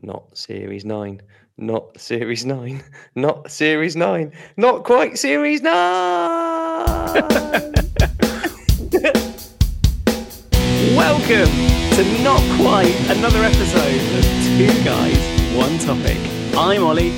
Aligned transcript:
Not 0.00 0.36
Series 0.36 0.84
9. 0.84 1.20
Not 1.58 2.00
Series 2.00 2.46
9. 2.46 2.82
Not 3.14 3.50
Series 3.50 3.94
9. 3.94 4.32
Not 4.56 4.84
quite 4.84 5.18
Series 5.18 5.60
9. 5.60 5.72
Welcome 10.96 11.52
to 11.94 12.22
not 12.22 12.40
quite 12.58 12.94
another 13.10 13.42
episode 13.44 14.00
of 14.18 14.24
Two 14.56 14.84
Guys, 14.84 15.56
One 15.56 15.78
Topic. 15.78 16.18
I'm 16.56 16.82
Ollie. 16.84 17.10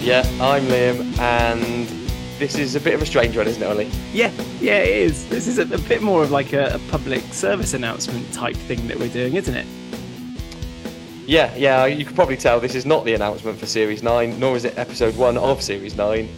Yeah, 0.00 0.22
I'm 0.40 0.64
Liam, 0.64 1.16
and 1.18 1.86
this 2.38 2.56
is 2.56 2.74
a 2.74 2.80
bit 2.80 2.94
of 2.94 3.02
a 3.02 3.06
strange 3.06 3.36
one, 3.36 3.46
isn't 3.46 3.62
it, 3.62 3.66
Ollie? 3.66 3.90
Yeah, 4.12 4.32
yeah, 4.60 4.78
it 4.78 4.88
is. 4.96 5.28
This 5.28 5.46
is 5.46 5.58
a, 5.58 5.62
a 5.62 5.78
bit 5.78 6.02
more 6.02 6.22
of 6.22 6.30
like 6.30 6.52
a, 6.52 6.74
a 6.74 6.78
public 6.90 7.22
service 7.32 7.74
announcement 7.74 8.32
type 8.32 8.56
thing 8.56 8.86
that 8.88 8.98
we're 8.98 9.08
doing, 9.08 9.34
isn't 9.36 9.54
it? 9.54 9.66
Yeah, 11.26 11.54
yeah, 11.56 11.86
you 11.86 12.04
can 12.04 12.14
probably 12.14 12.36
tell 12.36 12.60
this 12.60 12.74
is 12.74 12.84
not 12.84 13.06
the 13.06 13.14
announcement 13.14 13.58
for 13.58 13.64
Series 13.64 14.02
9, 14.02 14.38
nor 14.38 14.56
is 14.56 14.66
it 14.66 14.76
episode 14.76 15.16
1 15.16 15.38
of 15.38 15.62
Series 15.62 15.96
9. 15.96 16.28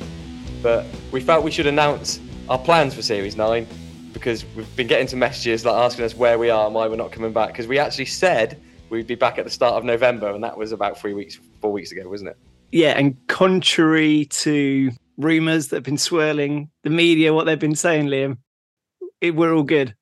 But 0.62 0.86
we 1.10 1.20
felt 1.20 1.42
we 1.42 1.50
should 1.50 1.66
announce 1.66 2.20
our 2.48 2.59
plans 2.59 2.95
for 2.95 3.02
Series 3.02 3.36
9 3.36 3.66
because 4.12 4.45
we've 4.54 4.76
been 4.76 4.86
getting 4.86 5.09
some 5.09 5.18
messages 5.18 5.64
like 5.64 5.74
asking 5.74 6.04
us 6.04 6.14
where 6.14 6.38
we 6.38 6.50
are 6.50 6.66
and 6.66 6.74
why 6.74 6.86
we're 6.86 6.95
not 6.95 7.10
coming 7.10 7.32
back. 7.32 7.48
Because 7.48 7.66
we 7.66 7.80
actually 7.80 8.04
said 8.04 8.60
we'd 8.88 9.09
be 9.09 9.16
back 9.16 9.38
at 9.38 9.45
the 9.45 9.50
start 9.50 9.74
of 9.74 9.82
November, 9.82 10.30
and 10.30 10.45
that 10.45 10.56
was 10.56 10.70
about 10.70 10.96
three 10.96 11.14
weeks, 11.14 11.37
four 11.60 11.73
weeks 11.73 11.90
ago, 11.90 12.09
wasn't 12.09 12.30
it? 12.30 12.37
Yeah, 12.70 12.92
and 12.92 13.16
contrary 13.26 14.26
to 14.26 14.92
rumours 15.16 15.68
that 15.68 15.76
have 15.78 15.84
been 15.84 15.98
swirling, 15.98 16.70
the 16.84 16.90
media, 16.90 17.34
what 17.34 17.45
they've 17.45 17.59
been 17.59 17.74
saying, 17.74 18.06
Liam, 18.06 18.38
it, 19.20 19.34
we're 19.34 19.52
all 19.52 19.64
good. 19.64 19.96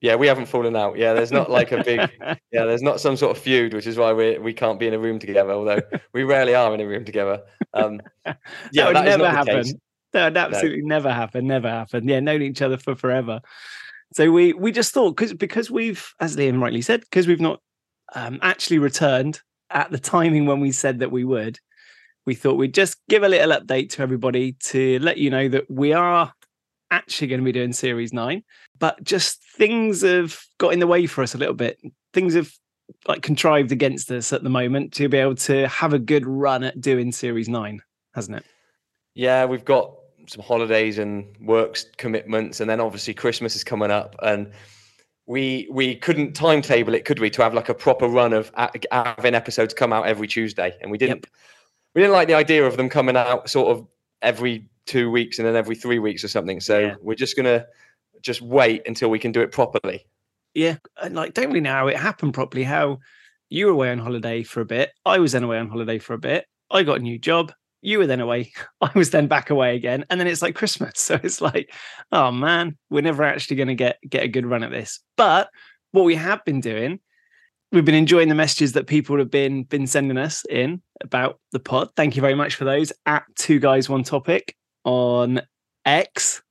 Yeah, 0.00 0.14
we 0.14 0.28
haven't 0.28 0.46
fallen 0.46 0.76
out. 0.76 0.96
Yeah, 0.96 1.12
there's 1.12 1.32
not 1.32 1.50
like 1.50 1.72
a 1.72 1.82
big, 1.82 2.00
yeah, 2.52 2.64
there's 2.64 2.82
not 2.82 3.00
some 3.00 3.16
sort 3.16 3.36
of 3.36 3.42
feud, 3.42 3.74
which 3.74 3.86
is 3.86 3.96
why 3.96 4.12
we 4.12 4.38
we 4.38 4.52
can't 4.52 4.78
be 4.78 4.86
in 4.86 4.94
a 4.94 4.98
room 4.98 5.18
together. 5.18 5.52
Although 5.52 5.80
we 6.12 6.22
rarely 6.22 6.54
are 6.54 6.72
in 6.72 6.80
a 6.80 6.86
room 6.86 7.04
together. 7.04 7.42
Um, 7.74 8.00
yeah, 8.26 8.34
that 8.72 8.86
would 8.86 8.96
that 8.96 9.04
never 9.04 9.30
happen. 9.30 9.64
That 10.12 10.24
would 10.24 10.36
absolutely 10.36 10.82
no. 10.82 10.94
never 10.96 11.12
happen. 11.12 11.46
Never 11.46 11.68
happen. 11.68 12.08
Yeah, 12.08 12.20
known 12.20 12.42
each 12.42 12.62
other 12.62 12.78
for 12.78 12.94
forever. 12.94 13.40
So 14.12 14.30
we 14.30 14.52
we 14.52 14.72
just 14.72 14.94
thought 14.94 15.16
because 15.16 15.34
because 15.34 15.70
we've, 15.70 16.14
as 16.20 16.36
Liam 16.36 16.60
rightly 16.60 16.82
said, 16.82 17.00
because 17.00 17.26
we've 17.26 17.40
not 17.40 17.60
um, 18.14 18.38
actually 18.40 18.78
returned 18.78 19.40
at 19.70 19.90
the 19.90 19.98
timing 19.98 20.46
when 20.46 20.60
we 20.60 20.72
said 20.72 21.00
that 21.00 21.10
we 21.10 21.24
would, 21.24 21.58
we 22.24 22.34
thought 22.34 22.54
we'd 22.54 22.74
just 22.74 22.96
give 23.08 23.22
a 23.22 23.28
little 23.28 23.58
update 23.58 23.90
to 23.90 24.02
everybody 24.02 24.52
to 24.60 24.98
let 25.00 25.18
you 25.18 25.28
know 25.28 25.48
that 25.48 25.70
we 25.70 25.92
are 25.92 26.32
actually 26.90 27.28
going 27.28 27.40
to 27.40 27.44
be 27.44 27.52
doing 27.52 27.72
series 27.72 28.12
nine, 28.12 28.42
but 28.78 29.02
just 29.02 29.42
things 29.56 30.02
have 30.02 30.38
got 30.58 30.72
in 30.72 30.78
the 30.78 30.86
way 30.86 31.06
for 31.06 31.22
us 31.22 31.34
a 31.34 31.38
little 31.38 31.54
bit. 31.54 31.80
Things 32.12 32.34
have 32.34 32.50
like 33.06 33.22
contrived 33.22 33.72
against 33.72 34.10
us 34.10 34.32
at 34.32 34.42
the 34.42 34.50
moment 34.50 34.92
to 34.94 35.08
be 35.08 35.18
able 35.18 35.34
to 35.34 35.68
have 35.68 35.92
a 35.92 35.98
good 35.98 36.26
run 36.26 36.64
at 36.64 36.80
doing 36.80 37.12
series 37.12 37.48
nine, 37.48 37.80
hasn't 38.14 38.38
it? 38.38 38.44
Yeah, 39.14 39.44
we've 39.44 39.64
got 39.64 39.94
some 40.26 40.42
holidays 40.42 40.98
and 40.98 41.26
works 41.40 41.86
commitments, 41.96 42.60
and 42.60 42.68
then 42.68 42.80
obviously 42.80 43.14
Christmas 43.14 43.56
is 43.56 43.64
coming 43.64 43.90
up, 43.90 44.16
and 44.22 44.52
we 45.26 45.68
we 45.70 45.96
couldn't 45.96 46.34
timetable 46.34 46.94
it, 46.94 47.04
could 47.04 47.18
we, 47.18 47.30
to 47.30 47.42
have 47.42 47.54
like 47.54 47.68
a 47.68 47.74
proper 47.74 48.06
run 48.06 48.32
of 48.32 48.50
having 48.90 49.34
episodes 49.34 49.74
come 49.74 49.92
out 49.92 50.06
every 50.06 50.28
Tuesday, 50.28 50.76
and 50.80 50.90
we 50.90 50.98
didn't. 50.98 51.24
Yep. 51.24 51.26
We 51.94 52.02
didn't 52.02 52.12
like 52.12 52.28
the 52.28 52.34
idea 52.34 52.64
of 52.64 52.76
them 52.76 52.88
coming 52.88 53.16
out 53.16 53.50
sort 53.50 53.76
of 53.76 53.86
every 54.22 54.68
two 54.86 55.10
weeks 55.10 55.38
and 55.38 55.46
then 55.46 55.56
every 55.56 55.76
three 55.76 55.98
weeks 55.98 56.24
or 56.24 56.28
something. 56.28 56.60
So 56.60 56.78
yeah. 56.78 56.94
we're 57.00 57.14
just 57.14 57.36
gonna 57.36 57.66
just 58.22 58.40
wait 58.40 58.82
until 58.86 59.10
we 59.10 59.18
can 59.18 59.32
do 59.32 59.40
it 59.40 59.52
properly. 59.52 60.06
Yeah, 60.54 60.76
and 61.00 61.14
like 61.14 61.34
don't 61.34 61.48
really 61.48 61.60
know 61.60 61.72
how 61.72 61.88
it 61.88 61.96
happened 61.96 62.34
properly. 62.34 62.64
How 62.64 62.98
you 63.48 63.66
were 63.66 63.72
away 63.72 63.90
on 63.90 63.98
holiday 63.98 64.42
for 64.42 64.60
a 64.60 64.66
bit, 64.66 64.90
I 65.04 65.18
was 65.18 65.32
then 65.32 65.44
away 65.44 65.58
on 65.58 65.68
holiday 65.68 65.98
for 65.98 66.14
a 66.14 66.18
bit. 66.18 66.46
I 66.70 66.82
got 66.82 66.98
a 66.98 67.02
new 67.02 67.18
job. 67.18 67.52
You 67.80 67.98
were 67.98 68.06
then 68.06 68.20
away. 68.20 68.52
I 68.80 68.90
was 68.94 69.10
then 69.10 69.28
back 69.28 69.50
away 69.50 69.76
again, 69.76 70.04
and 70.10 70.18
then 70.18 70.26
it's 70.26 70.42
like 70.42 70.54
Christmas. 70.54 70.92
So 70.96 71.18
it's 71.22 71.40
like, 71.40 71.72
oh 72.12 72.32
man, 72.32 72.76
we're 72.90 73.02
never 73.02 73.22
actually 73.22 73.56
going 73.56 73.68
to 73.68 73.74
get 73.74 73.98
get 74.08 74.24
a 74.24 74.28
good 74.28 74.46
run 74.46 74.62
at 74.62 74.70
this. 74.70 75.00
But 75.16 75.48
what 75.92 76.04
we 76.04 76.16
have 76.16 76.44
been 76.44 76.60
doing 76.60 77.00
we've 77.72 77.84
been 77.84 77.94
enjoying 77.94 78.28
the 78.28 78.34
messages 78.34 78.72
that 78.72 78.86
people 78.86 79.18
have 79.18 79.30
been 79.30 79.64
been 79.64 79.86
sending 79.86 80.18
us 80.18 80.44
in 80.48 80.82
about 81.00 81.38
the 81.52 81.60
pod. 81.60 81.90
Thank 81.96 82.16
you 82.16 82.22
very 82.22 82.34
much 82.34 82.54
for 82.54 82.64
those 82.64 82.92
at 83.06 83.24
two 83.36 83.58
guys 83.58 83.88
one 83.88 84.02
topic 84.02 84.56
on 84.84 85.42
X, 85.84 86.42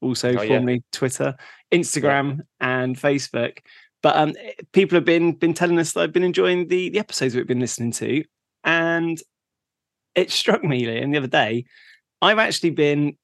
also 0.00 0.30
oh, 0.30 0.46
formerly 0.46 0.74
yeah. 0.74 0.80
Twitter, 0.92 1.36
Instagram, 1.72 2.38
yeah. 2.38 2.82
and 2.82 2.96
Facebook. 2.96 3.58
But 4.02 4.16
um, 4.16 4.34
people 4.72 4.96
have 4.96 5.04
been 5.04 5.32
been 5.32 5.54
telling 5.54 5.78
us 5.78 5.92
that 5.92 6.00
I've 6.00 6.12
been 6.12 6.22
enjoying 6.22 6.68
the 6.68 6.90
the 6.90 6.98
episodes 6.98 7.34
we've 7.34 7.46
been 7.46 7.60
listening 7.60 7.92
to, 7.92 8.24
and 8.64 9.18
it 10.14 10.30
struck 10.30 10.64
me, 10.64 10.84
Liam, 10.84 11.12
the 11.12 11.18
other 11.18 11.26
day. 11.26 11.64
I've 12.22 12.38
actually 12.38 12.70
been 12.70 13.16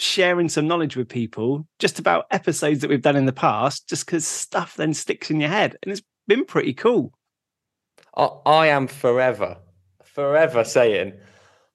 sharing 0.00 0.48
some 0.48 0.66
knowledge 0.68 0.96
with 0.96 1.08
people 1.08 1.66
just 1.80 1.98
about 1.98 2.26
episodes 2.30 2.80
that 2.80 2.88
we've 2.88 3.02
done 3.02 3.16
in 3.16 3.26
the 3.26 3.32
past, 3.32 3.88
just 3.88 4.06
because 4.06 4.26
stuff 4.26 4.76
then 4.76 4.94
sticks 4.94 5.30
in 5.30 5.40
your 5.40 5.50
head, 5.50 5.76
and 5.82 5.92
it's 5.92 6.02
been 6.28 6.44
pretty 6.44 6.74
cool. 6.74 7.12
I, 8.16 8.28
I 8.46 8.66
am 8.68 8.86
forever, 8.86 9.56
forever 10.04 10.62
saying 10.62 11.14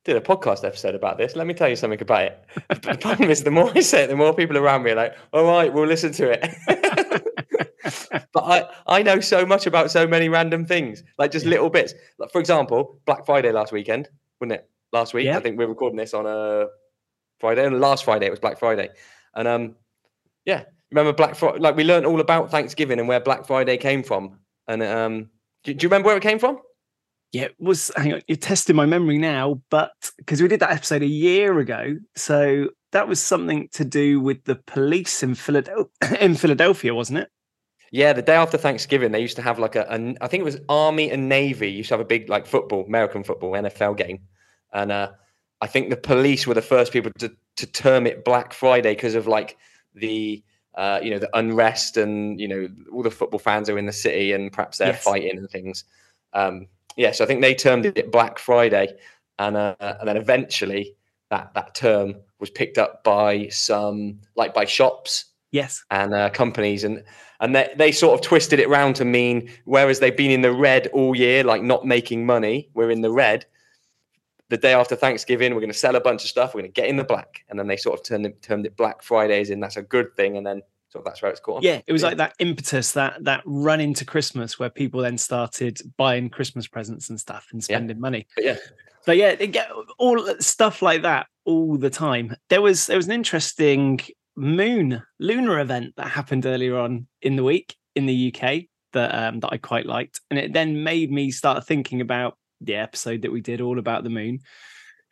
did 0.05 0.17
a 0.17 0.21
podcast 0.21 0.65
episode 0.65 0.95
about 0.95 1.17
this. 1.17 1.35
Let 1.35 1.47
me 1.47 1.53
tell 1.53 1.69
you 1.69 1.75
something 1.75 2.01
about 2.01 2.23
it. 2.23 2.45
the 2.81 2.97
problem 2.99 3.29
is, 3.29 3.43
the 3.43 3.51
more 3.51 3.71
I 3.75 3.79
say 3.79 4.03
it, 4.03 4.07
the 4.07 4.15
more 4.15 4.33
people 4.33 4.57
around 4.57 4.83
me 4.83 4.91
are 4.91 4.95
like, 4.95 5.15
"All 5.31 5.45
right, 5.45 5.73
we'll 5.73 5.87
listen 5.87 6.11
to 6.13 6.29
it." 6.31 7.23
but 8.33 8.43
I, 8.43 8.69
I 8.85 9.03
know 9.03 9.19
so 9.19 9.45
much 9.45 9.65
about 9.65 9.91
so 9.91 10.05
many 10.05 10.29
random 10.29 10.65
things, 10.65 11.03
like 11.17 11.31
just 11.31 11.45
little 11.45 11.69
bits. 11.69 11.93
Like 12.19 12.31
for 12.31 12.39
example, 12.39 12.99
Black 13.05 13.25
Friday 13.25 13.51
last 13.51 13.71
weekend, 13.71 14.09
wasn't 14.39 14.59
it? 14.59 14.69
Last 14.91 15.13
week, 15.13 15.27
I 15.27 15.39
think 15.39 15.57
we 15.57 15.65
are 15.65 15.69
recording 15.69 15.97
this 15.97 16.13
on 16.13 16.25
a 16.25 16.67
Friday, 17.39 17.65
and 17.65 17.79
last 17.79 18.03
Friday 18.03 18.27
it 18.27 18.31
was 18.31 18.39
Black 18.39 18.59
Friday, 18.59 18.89
and 19.33 19.47
um, 19.47 19.75
yeah, 20.45 20.65
remember 20.91 21.13
Black 21.13 21.35
Friday? 21.35 21.59
Like 21.59 21.75
we 21.75 21.83
learned 21.83 22.05
all 22.05 22.19
about 22.19 22.51
Thanksgiving 22.51 22.99
and 22.99 23.07
where 23.07 23.19
Black 23.19 23.47
Friday 23.47 23.77
came 23.77 24.03
from, 24.03 24.39
and 24.67 24.83
um, 24.83 25.29
do, 25.63 25.73
do 25.73 25.83
you 25.83 25.89
remember 25.89 26.07
where 26.07 26.17
it 26.17 26.23
came 26.23 26.39
from? 26.39 26.59
yeah, 27.33 27.45
it 27.45 27.55
was 27.59 27.91
hang 27.95 28.13
on, 28.13 28.21
you're 28.27 28.37
testing 28.37 28.75
my 28.75 28.85
memory 28.85 29.17
now, 29.17 29.59
but 29.71 29.91
because 30.17 30.41
we 30.41 30.47
did 30.47 30.59
that 30.59 30.71
episode 30.71 31.01
a 31.01 31.07
year 31.07 31.57
ago, 31.57 31.97
so 32.15 32.69
that 32.91 33.07
was 33.07 33.19
something 33.19 33.67
to 33.73 33.83
do 33.83 34.19
with 34.19 34.43
the 34.45 34.55
police 34.55 35.23
in 35.23 35.33
Philadelphia, 35.33 35.87
in 36.21 36.35
Philadelphia, 36.35 36.93
wasn't 36.93 37.19
it? 37.19 37.29
Yeah, 37.91 38.13
the 38.13 38.21
day 38.21 38.35
after 38.35 38.57
Thanksgiving, 38.57 39.11
they 39.11 39.19
used 39.19 39.35
to 39.35 39.41
have 39.41 39.57
like 39.57 39.75
a, 39.75 39.81
a, 39.89 40.15
I 40.21 40.27
think 40.27 40.41
it 40.41 40.45
was 40.45 40.59
Army 40.69 41.09
and 41.09 41.27
Navy 41.27 41.71
used 41.71 41.89
to 41.89 41.95
have 41.95 42.01
a 42.01 42.05
big 42.05 42.29
like 42.29 42.45
football, 42.45 42.85
American 42.85 43.23
football, 43.23 43.53
NFL 43.53 43.97
game, 43.97 44.19
and 44.71 44.91
uh, 44.91 45.11
I 45.59 45.65
think 45.65 45.89
the 45.89 45.97
police 45.97 46.45
were 46.45 46.53
the 46.53 46.61
first 46.61 46.93
people 46.93 47.11
to 47.17 47.35
to 47.57 47.65
term 47.65 48.05
it 48.05 48.23
Black 48.23 48.53
Friday 48.53 48.93
because 48.93 49.15
of 49.15 49.25
like 49.25 49.57
the 49.95 50.43
uh, 50.75 50.99
you 51.01 51.11
know 51.11 51.19
the 51.19 51.29
unrest 51.37 51.97
and 51.97 52.39
you 52.39 52.47
know 52.47 52.67
all 52.91 53.03
the 53.03 53.11
football 53.11 53.39
fans 53.39 53.69
are 53.69 53.77
in 53.77 53.85
the 53.85 53.93
city 53.93 54.31
and 54.31 54.51
perhaps 54.51 54.77
they're 54.77 54.89
yes. 54.89 55.03
fighting 55.03 55.37
and 55.37 55.49
things. 55.49 55.83
Um, 56.33 56.67
yeah, 56.95 57.11
so 57.11 57.23
I 57.23 57.27
think 57.27 57.41
they 57.41 57.55
termed 57.55 57.85
it 57.85 58.11
Black 58.11 58.39
Friday, 58.39 58.95
and 59.39 59.57
uh, 59.57 59.75
and 59.79 60.07
then 60.07 60.17
eventually 60.17 60.95
that 61.29 61.53
that 61.53 61.75
term 61.75 62.15
was 62.39 62.49
picked 62.49 62.77
up 62.77 63.03
by 63.03 63.47
some 63.49 64.19
like 64.35 64.53
by 64.53 64.65
shops, 64.65 65.25
yes, 65.51 65.83
and 65.91 66.13
uh, 66.13 66.29
companies, 66.29 66.83
and 66.83 67.03
and 67.39 67.55
they 67.55 67.73
they 67.75 67.91
sort 67.91 68.13
of 68.13 68.21
twisted 68.25 68.59
it 68.59 68.67
around 68.67 68.95
to 68.95 69.05
mean 69.05 69.49
whereas 69.65 69.99
they've 69.99 70.17
been 70.17 70.31
in 70.31 70.41
the 70.41 70.51
red 70.51 70.87
all 70.87 71.15
year, 71.15 71.43
like 71.43 71.61
not 71.61 71.85
making 71.85 72.25
money, 72.25 72.69
we're 72.73 72.91
in 72.91 73.01
the 73.01 73.11
red. 73.11 73.45
The 74.53 74.57
day 74.57 74.73
after 74.75 74.95
Thanksgiving, 74.95 75.55
we're 75.55 75.61
going 75.61 75.71
to 75.71 75.77
sell 75.77 75.95
a 75.95 75.99
bunch 75.99 76.23
of 76.23 76.29
stuff. 76.29 76.53
We're 76.53 76.61
going 76.61 76.71
to 76.71 76.81
get 76.81 76.87
in 76.87 76.95
the 76.95 77.03
black, 77.03 77.43
and 77.49 77.57
then 77.57 77.65
they 77.65 77.75
sort 77.75 77.99
of 77.99 78.05
turned 78.05 78.27
it, 78.27 78.39
termed 78.43 78.67
it 78.67 78.77
Black 78.77 79.01
Fridays, 79.01 79.49
and 79.49 79.63
that's 79.63 79.77
a 79.77 79.81
good 79.81 80.15
thing. 80.15 80.37
And 80.37 80.45
then 80.45 80.61
so 80.89 81.01
that's 81.03 81.23
where 81.23 81.31
it's 81.31 81.39
called. 81.39 81.63
Yeah, 81.63 81.81
it 81.87 81.91
was 81.91 82.03
like 82.03 82.17
that 82.17 82.35
impetus, 82.37 82.91
that 82.91 83.23
that 83.23 83.41
run 83.47 83.81
into 83.81 84.05
Christmas 84.05 84.59
where 84.59 84.69
people 84.69 85.01
then 85.01 85.17
started 85.17 85.81
buying 85.97 86.29
Christmas 86.29 86.67
presents 86.67 87.09
and 87.09 87.19
stuff 87.19 87.47
and 87.51 87.63
spending 87.63 87.97
yeah. 87.97 88.01
money. 88.01 88.27
But 88.35 88.45
yeah. 88.45 88.57
So 89.01 89.11
yeah, 89.11 89.33
they 89.33 89.47
get 89.47 89.71
all 89.97 90.23
stuff 90.39 90.83
like 90.83 91.01
that 91.01 91.25
all 91.45 91.75
the 91.75 91.89
time. 91.89 92.35
There 92.49 92.61
was 92.61 92.85
there 92.85 92.97
was 92.97 93.07
an 93.07 93.11
interesting 93.11 94.01
moon 94.35 95.01
lunar 95.19 95.61
event 95.61 95.95
that 95.97 96.09
happened 96.09 96.45
earlier 96.45 96.77
on 96.77 97.07
in 97.23 97.37
the 97.37 97.43
week 97.43 97.75
in 97.95 98.05
the 98.05 98.31
UK 98.31 98.65
that 98.91 99.15
um, 99.15 99.39
that 99.39 99.51
I 99.51 99.57
quite 99.57 99.87
liked, 99.87 100.21
and 100.29 100.37
it 100.37 100.53
then 100.53 100.83
made 100.83 101.11
me 101.11 101.31
start 101.31 101.65
thinking 101.65 102.01
about 102.01 102.37
the 102.65 102.75
episode 102.75 103.21
that 103.21 103.31
we 103.31 103.41
did 103.41 103.61
all 103.61 103.79
about 103.79 104.03
the 104.03 104.09
moon, 104.09 104.39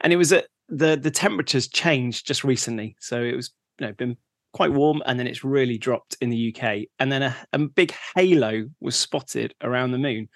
and 0.02 0.12
it 0.14 0.18
was 0.18 0.32
at 0.34 0.48
the 0.70 0.96
the 0.96 1.12
temperatures 1.12 1.68
changed 1.68 2.28
just 2.28 2.44
recently, 2.44 2.96
so 3.00 3.22
it 3.22 3.36
was 3.36 3.52
you 3.80 3.88
know 3.88 3.94
been 3.94 4.18
quite 4.54 4.72
warm 4.72 5.02
and 5.06 5.20
then 5.20 5.28
it's 5.28 5.44
really 5.44 5.78
dropped 5.78 6.18
in 6.22 6.30
the 6.30 6.54
UK. 6.56 6.88
And 7.00 7.12
then 7.12 7.24
a, 7.24 7.36
a 7.54 7.60
big 7.60 7.94
halo 8.16 8.68
was 8.80 8.96
spotted 8.96 9.54
around 9.62 9.92
the 9.92 9.98
moon. 9.98 10.30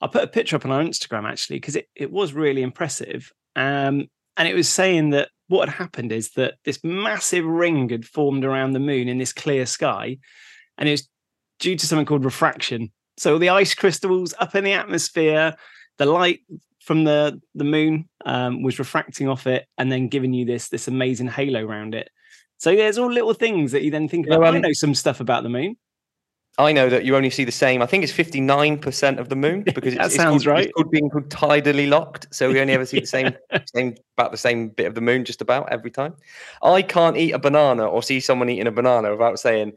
I 0.00 0.06
put 0.06 0.22
a 0.22 0.28
picture 0.28 0.56
up 0.56 0.64
on 0.64 0.70
our 0.70 0.82
Instagram 0.82 1.28
actually 1.28 1.56
because 1.56 1.76
it, 1.76 1.88
it 1.94 2.12
was 2.12 2.32
really 2.32 2.62
impressive. 2.62 3.32
Um, 3.56 4.06
and 4.36 4.46
it 4.46 4.54
was 4.54 4.68
saying 4.68 5.10
that 5.10 5.30
what 5.48 5.68
had 5.68 5.76
happened 5.76 6.12
is 6.12 6.30
that 6.32 6.54
this 6.64 6.78
massive 6.84 7.44
ring 7.44 7.88
had 7.88 8.04
formed 8.04 8.44
around 8.44 8.72
the 8.72 8.80
moon 8.80 9.08
in 9.08 9.18
this 9.18 9.32
clear 9.32 9.66
sky. 9.66 10.18
And 10.76 10.88
it 10.88 10.92
was 10.92 11.08
due 11.58 11.74
to 11.74 11.86
something 11.86 12.06
called 12.06 12.24
refraction. 12.24 12.92
So 13.16 13.38
the 13.38 13.48
ice 13.48 13.74
crystals 13.74 14.34
up 14.38 14.54
in 14.54 14.62
the 14.62 14.74
atmosphere, 14.74 15.56
the 15.98 16.06
light 16.06 16.40
from 16.80 17.04
the 17.04 17.40
the 17.54 17.64
moon 17.64 18.08
um, 18.24 18.62
was 18.62 18.78
refracting 18.78 19.28
off 19.28 19.46
it 19.46 19.66
and 19.76 19.92
then 19.92 20.08
giving 20.08 20.32
you 20.32 20.44
this 20.44 20.68
this 20.68 20.88
amazing 20.88 21.28
halo 21.28 21.64
around 21.64 21.94
it. 21.94 22.08
So 22.56 22.70
yeah, 22.70 22.84
there's 22.84 22.98
all 22.98 23.12
little 23.12 23.34
things 23.34 23.72
that 23.72 23.82
you 23.82 23.90
then 23.90 24.08
think 24.08 24.26
about. 24.26 24.44
I 24.44 24.48
um, 24.48 24.60
know 24.60 24.72
some 24.72 24.94
stuff 24.94 25.20
about 25.20 25.42
the 25.42 25.48
moon. 25.48 25.76
I 26.56 26.72
know 26.72 26.88
that 26.88 27.04
you 27.04 27.14
only 27.14 27.30
see 27.30 27.44
the 27.44 27.52
same. 27.52 27.82
I 27.82 27.86
think 27.86 28.02
it's 28.02 28.12
fifty 28.12 28.40
nine 28.40 28.78
percent 28.78 29.20
of 29.20 29.28
the 29.28 29.36
moon 29.36 29.62
because 29.74 29.94
That 29.94 30.06
it's, 30.06 30.16
sounds 30.16 30.36
it's 30.36 30.44
called, 30.44 30.56
right. 30.56 30.64
It's 30.64 30.72
called 30.72 30.90
being 30.90 31.10
called 31.10 31.28
tidally 31.28 31.88
locked, 31.88 32.34
so 32.34 32.50
we 32.50 32.60
only 32.60 32.72
ever 32.72 32.86
see 32.86 33.00
the 33.00 33.06
same, 33.06 33.36
same 33.74 33.94
about 34.16 34.32
the 34.32 34.38
same 34.38 34.70
bit 34.70 34.86
of 34.86 34.94
the 34.94 35.00
moon 35.00 35.24
just 35.24 35.40
about 35.40 35.70
every 35.70 35.90
time. 35.90 36.14
I 36.62 36.82
can't 36.82 37.16
eat 37.16 37.32
a 37.32 37.38
banana 37.38 37.86
or 37.86 38.02
see 38.02 38.18
someone 38.18 38.48
eating 38.48 38.66
a 38.66 38.72
banana 38.72 39.10
without 39.10 39.38
saying, 39.38 39.74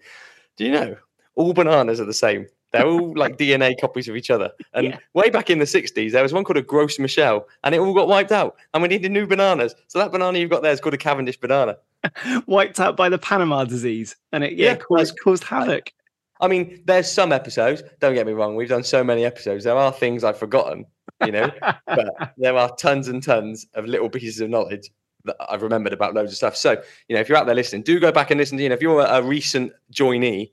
"Do 0.57 0.65
you 0.65 0.71
know 0.71 0.95
all 1.35 1.53
bananas 1.53 1.99
are 1.99 2.05
the 2.05 2.13
same? 2.13 2.47
They're 2.71 2.87
all 2.87 3.13
like 3.17 3.37
DNA 3.37 3.75
copies 3.79 4.07
of 4.07 4.15
each 4.15 4.29
other." 4.29 4.51
And 4.73 4.87
Yeah. 4.87 4.97
way 5.13 5.29
back 5.29 5.49
in 5.49 5.59
the 5.59 5.65
'60s, 5.65 6.13
there 6.13 6.23
was 6.23 6.33
one 6.33 6.43
called 6.43 6.57
a 6.57 6.61
Gros 6.61 6.97
Michel, 6.99 7.47
and 7.63 7.75
it 7.75 7.79
all 7.79 7.93
got 7.93 8.07
wiped 8.07 8.31
out, 8.31 8.55
and 8.73 8.81
we 8.81 8.89
needed 8.89 9.11
new 9.11 9.27
bananas. 9.27 9.75
So 9.87 9.99
that 9.99 10.11
banana 10.11 10.39
you've 10.39 10.49
got 10.49 10.61
there 10.63 10.71
is 10.71 10.79
called 10.79 10.93
a 10.93 10.97
Cavendish 10.97 11.37
banana. 11.37 11.77
Wiped 12.47 12.79
out 12.79 12.97
by 12.97 13.09
the 13.09 13.17
Panama 13.19 13.63
disease, 13.65 14.15
and 14.31 14.43
it 14.43 14.53
yeah, 14.53 14.71
Yeah, 14.71 14.75
caused 14.75 15.19
caused 15.19 15.43
havoc. 15.43 15.91
I 16.39 16.47
mean, 16.47 16.81
there's 16.85 17.11
some 17.11 17.31
episodes. 17.31 17.83
Don't 17.99 18.15
get 18.15 18.25
me 18.25 18.33
wrong. 18.33 18.55
We've 18.55 18.67
done 18.69 18.83
so 18.83 19.03
many 19.03 19.23
episodes. 19.25 19.63
There 19.63 19.75
are 19.77 19.91
things 19.91 20.23
I've 20.23 20.39
forgotten, 20.39 20.85
you 21.23 21.31
know, 21.31 21.51
but 21.85 22.33
there 22.37 22.57
are 22.57 22.75
tons 22.77 23.07
and 23.07 23.21
tons 23.21 23.67
of 23.75 23.85
little 23.85 24.09
pieces 24.09 24.41
of 24.41 24.49
knowledge 24.49 24.89
that 25.25 25.35
I've 25.49 25.61
remembered 25.61 25.93
about 25.93 26.15
loads 26.15 26.31
of 26.31 26.37
stuff. 26.37 26.57
So, 26.57 26.81
you 27.07 27.13
know, 27.15 27.21
if 27.21 27.29
you're 27.29 27.37
out 27.37 27.45
there 27.45 27.53
listening, 27.53 27.83
do 27.83 27.99
go 27.99 28.11
back 28.11 28.31
and 28.31 28.39
listen 28.39 28.57
to, 28.57 28.63
you 28.63 28.69
know, 28.69 28.73
if 28.75 28.81
you're 28.81 29.01
a, 29.01 29.17
a 29.19 29.21
recent 29.21 29.71
joinee, 29.93 30.49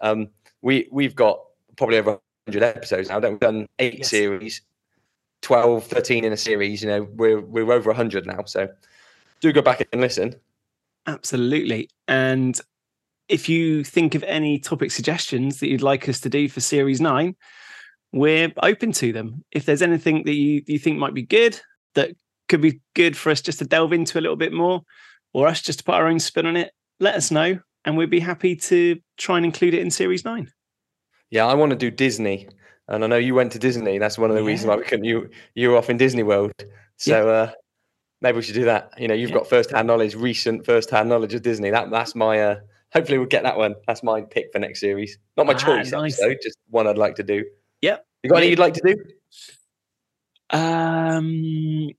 um, 0.00 0.28
we, 0.62 0.88
we've 0.90 1.14
got 1.14 1.40
probably 1.76 1.98
over 1.98 2.18
100 2.46 2.62
episodes 2.62 3.08
now. 3.08 3.20
Don't 3.20 3.32
We've 3.32 3.40
done 3.40 3.66
eight 3.78 3.98
Yes. 3.98 4.10
series, 4.10 4.62
12, 5.42 5.84
13 5.84 6.24
in 6.24 6.32
a 6.32 6.36
series. 6.36 6.82
You 6.82 6.88
know, 6.88 7.08
we're, 7.14 7.40
we're 7.40 7.72
over 7.72 7.90
100 7.90 8.26
now. 8.26 8.44
So 8.44 8.68
do 9.40 9.52
go 9.52 9.62
back 9.62 9.86
and 9.92 10.00
listen. 10.00 10.34
Absolutely. 11.06 11.88
And 12.06 12.60
if 13.28 13.48
you 13.48 13.84
think 13.84 14.14
of 14.14 14.22
any 14.24 14.58
topic 14.58 14.90
suggestions 14.90 15.60
that 15.60 15.68
you'd 15.68 15.82
like 15.82 16.08
us 16.08 16.20
to 16.20 16.28
do 16.28 16.48
for 16.48 16.60
series 16.60 17.00
nine, 17.00 17.36
we're 18.12 18.52
open 18.62 18.92
to 18.92 19.12
them. 19.12 19.44
If 19.52 19.66
there's 19.66 19.82
anything 19.82 20.24
that 20.24 20.34
you, 20.34 20.62
you 20.66 20.78
think 20.78 20.98
might 20.98 21.14
be 21.14 21.22
good, 21.22 21.60
that 21.94 22.10
could 22.48 22.62
be 22.62 22.80
good 22.94 23.16
for 23.16 23.30
us 23.30 23.42
just 23.42 23.58
to 23.58 23.66
delve 23.66 23.92
into 23.92 24.18
a 24.18 24.22
little 24.22 24.36
bit 24.36 24.52
more, 24.52 24.82
or 25.34 25.46
us 25.46 25.60
just 25.60 25.80
to 25.80 25.84
put 25.84 25.94
our 25.94 26.06
own 26.06 26.18
spin 26.18 26.46
on 26.46 26.56
it, 26.56 26.72
let 27.00 27.14
us 27.14 27.30
know. 27.30 27.60
And 27.84 27.96
we'd 27.96 28.10
be 28.10 28.20
happy 28.20 28.56
to 28.56 29.00
try 29.16 29.36
and 29.36 29.46
include 29.46 29.74
it 29.74 29.80
in 29.80 29.90
series 29.90 30.24
nine. 30.24 30.50
Yeah, 31.30 31.46
I 31.46 31.54
want 31.54 31.70
to 31.70 31.76
do 31.76 31.90
Disney, 31.90 32.48
and 32.88 33.04
I 33.04 33.06
know 33.06 33.16
you 33.16 33.34
went 33.34 33.52
to 33.52 33.58
Disney. 33.58 33.98
That's 33.98 34.18
one 34.18 34.30
of 34.30 34.36
the 34.36 34.42
reasons 34.42 34.68
why 34.68 34.76
we 34.76 34.84
couldn't. 34.84 35.04
You 35.04 35.30
you 35.54 35.70
were 35.70 35.76
off 35.76 35.90
in 35.90 35.96
Disney 35.96 36.22
World, 36.22 36.52
so 36.96 37.28
uh, 37.30 37.50
maybe 38.20 38.36
we 38.36 38.42
should 38.42 38.54
do 38.54 38.64
that. 38.64 38.92
You 38.98 39.08
know, 39.08 39.14
you've 39.14 39.30
Yeah. 39.30 39.36
got 39.36 39.48
first-hand 39.48 39.86
knowledge, 39.86 40.14
recent 40.14 40.64
first-hand 40.66 41.08
knowledge 41.08 41.34
of 41.34 41.42
Disney. 41.42 41.70
That 41.70 41.90
that's 41.90 42.14
my. 42.14 42.40
Uh, 42.40 42.60
hopefully, 42.92 43.18
we'll 43.18 43.26
get 43.28 43.42
that 43.44 43.56
one. 43.58 43.74
That's 43.86 44.02
my 44.02 44.22
pick 44.22 44.52
for 44.52 44.58
next 44.58 44.80
series. 44.80 45.18
Not 45.36 45.46
my 45.46 45.52
Ah, 45.54 45.58
choice, 45.58 45.92
nice. 45.92 46.20
episode, 46.20 46.38
just 46.42 46.58
one 46.70 46.86
I'd 46.86 46.98
like 46.98 47.14
to 47.16 47.22
do. 47.22 47.44
Yep. 47.82 48.06
You 48.24 48.30
got 48.30 48.36
any 48.38 48.48
you'd 48.48 48.58
like 48.58 48.74
to 48.74 48.80
do? 48.84 48.96
Um, 50.50 51.90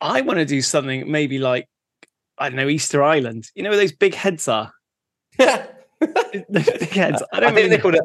I 0.00 0.20
want 0.22 0.38
to 0.38 0.44
do 0.44 0.62
something 0.62 1.10
maybe 1.10 1.38
like, 1.38 1.66
I 2.38 2.48
don't 2.48 2.56
know, 2.56 2.68
Easter 2.68 3.02
Island. 3.02 3.50
You 3.54 3.62
know 3.64 3.70
where 3.70 3.78
those 3.78 3.92
big 3.92 4.14
heads 4.14 4.48
are? 4.48 4.72
Yeah. 5.38 5.66
The 6.00 6.88
heads. 6.92 7.22
I 7.32 7.36
I, 7.36 7.40
don't 7.40 7.54
think 7.54 7.56
really 7.56 7.68
they're 7.68 7.78
called. 7.78 7.96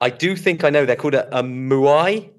I 0.00 0.10
do 0.10 0.34
think 0.34 0.64
I 0.64 0.70
know 0.70 0.86
they're 0.86 0.96
called 0.96 1.14
a, 1.14 1.38
a 1.38 1.42
moai. 1.42 2.30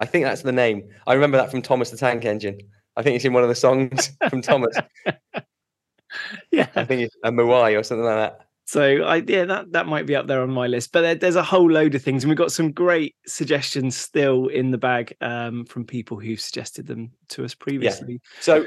I 0.00 0.06
think 0.06 0.24
that's 0.24 0.42
the 0.42 0.52
name. 0.52 0.88
I 1.06 1.14
remember 1.14 1.36
that 1.36 1.50
from 1.50 1.62
Thomas 1.62 1.90
the 1.90 1.96
Tank 1.96 2.24
Engine. 2.24 2.58
I 2.96 3.02
think 3.02 3.16
it's 3.16 3.24
in 3.24 3.32
one 3.32 3.42
of 3.42 3.48
the 3.48 3.54
songs 3.54 4.10
from 4.30 4.42
Thomas. 4.42 4.76
yeah. 6.50 6.68
I 6.74 6.84
think 6.84 7.02
it's 7.02 7.16
a 7.22 7.30
moai 7.30 7.78
or 7.78 7.82
something 7.82 8.04
like 8.04 8.16
that. 8.16 8.46
So 8.64 9.02
I 9.02 9.16
yeah, 9.16 9.44
that 9.44 9.72
that 9.72 9.86
might 9.86 10.06
be 10.06 10.16
up 10.16 10.26
there 10.26 10.40
on 10.40 10.50
my 10.50 10.66
list. 10.66 10.92
But 10.92 11.02
there, 11.02 11.14
there's 11.14 11.36
a 11.36 11.42
whole 11.42 11.70
load 11.70 11.94
of 11.94 12.02
things, 12.02 12.24
and 12.24 12.30
we've 12.30 12.38
got 12.38 12.52
some 12.52 12.72
great 12.72 13.14
suggestions 13.26 13.96
still 13.96 14.46
in 14.46 14.70
the 14.70 14.78
bag 14.78 15.14
um, 15.20 15.66
from 15.66 15.84
people 15.84 16.18
who've 16.18 16.40
suggested 16.40 16.86
them 16.86 17.12
to 17.28 17.44
us 17.44 17.54
previously. 17.54 18.14
Yeah. 18.14 18.40
So, 18.40 18.66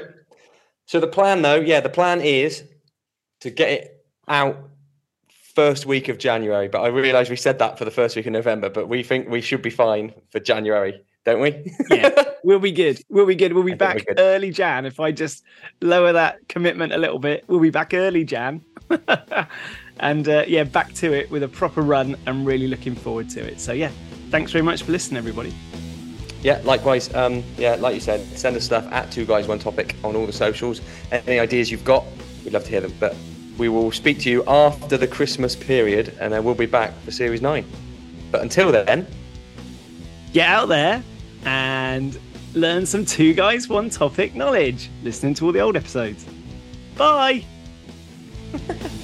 so 0.84 1.00
the 1.00 1.08
plan, 1.08 1.42
though, 1.42 1.56
yeah, 1.56 1.80
the 1.80 1.88
plan 1.88 2.20
is 2.20 2.62
to 3.40 3.50
get 3.50 3.70
it 3.70 3.95
out 4.28 4.56
first 5.54 5.86
week 5.86 6.08
of 6.08 6.18
January. 6.18 6.68
But 6.68 6.82
I 6.82 6.88
realise 6.88 7.30
we 7.30 7.36
said 7.36 7.58
that 7.60 7.78
for 7.78 7.84
the 7.84 7.90
first 7.90 8.14
week 8.16 8.26
of 8.26 8.32
November, 8.32 8.68
but 8.68 8.88
we 8.88 9.02
think 9.02 9.28
we 9.28 9.40
should 9.40 9.62
be 9.62 9.70
fine 9.70 10.12
for 10.30 10.38
January, 10.40 11.00
don't 11.24 11.40
we? 11.40 11.74
Yeah. 11.90 12.24
We'll 12.44 12.60
be 12.60 12.70
good. 12.70 13.02
We'll 13.08 13.26
be 13.26 13.34
good. 13.34 13.54
We'll 13.54 13.64
be 13.64 13.72
I 13.72 13.76
back 13.76 14.04
early 14.18 14.52
Jan. 14.52 14.86
If 14.86 15.00
I 15.00 15.10
just 15.10 15.42
lower 15.80 16.12
that 16.12 16.46
commitment 16.48 16.92
a 16.92 16.98
little 16.98 17.18
bit, 17.18 17.42
we'll 17.48 17.58
be 17.58 17.70
back 17.70 17.92
early 17.92 18.22
Jan. 18.22 18.64
and 19.98 20.28
uh, 20.28 20.44
yeah, 20.46 20.62
back 20.62 20.92
to 20.94 21.12
it 21.12 21.28
with 21.28 21.42
a 21.42 21.48
proper 21.48 21.82
run. 21.82 22.14
I'm 22.28 22.44
really 22.44 22.68
looking 22.68 22.94
forward 22.94 23.28
to 23.30 23.40
it. 23.40 23.58
So 23.60 23.72
yeah, 23.72 23.90
thanks 24.30 24.52
very 24.52 24.62
much 24.62 24.84
for 24.84 24.92
listening, 24.92 25.18
everybody. 25.18 25.52
yeah, 26.42 26.60
likewise. 26.62 27.12
Um, 27.14 27.42
yeah, 27.58 27.74
like 27.74 27.94
you 27.94 28.00
said, 28.00 28.20
send 28.38 28.54
us 28.56 28.64
stuff 28.64 28.86
at 28.92 29.10
Two 29.10 29.24
Guys 29.24 29.48
One 29.48 29.58
Topic 29.58 29.96
on 30.04 30.14
all 30.14 30.26
the 30.26 30.32
socials. 30.32 30.80
Any 31.10 31.40
ideas 31.40 31.68
you've 31.68 31.84
got, 31.84 32.04
we'd 32.44 32.52
love 32.52 32.62
to 32.64 32.70
hear 32.70 32.80
them. 32.82 32.94
But 33.00 33.16
we 33.58 33.68
will 33.68 33.90
speak 33.92 34.20
to 34.20 34.30
you 34.30 34.44
after 34.46 34.96
the 34.96 35.06
Christmas 35.06 35.56
period, 35.56 36.16
and 36.20 36.32
then 36.32 36.44
we'll 36.44 36.54
be 36.54 36.66
back 36.66 36.92
for 37.04 37.10
Series 37.10 37.40
Nine. 37.42 37.64
But 38.30 38.42
until 38.42 38.72
then, 38.72 39.06
Get 40.36 40.48
out 40.48 40.68
there 40.68 41.02
and 41.46 42.18
learn 42.52 42.84
some 42.84 43.06
two 43.06 43.32
guys, 43.32 43.70
one 43.70 43.88
topic 43.88 44.34
knowledge, 44.34 44.90
listening 45.02 45.32
to 45.34 45.46
all 45.46 45.52
the 45.52 45.60
old 45.60 45.76
episodes. 45.76 46.26
Bye. 46.94 47.42